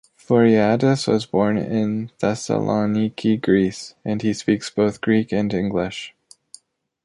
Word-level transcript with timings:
Voreadis 0.17 1.07
was 1.07 1.27
born 1.27 1.59
in 1.59 2.09
Thessaloniki, 2.19 3.39
Greece, 3.39 3.93
and 4.03 4.23
he 4.23 4.33
speaks 4.33 4.67
both 4.67 4.99
Greek 4.99 5.31
and 5.31 5.53
English. 5.53 6.15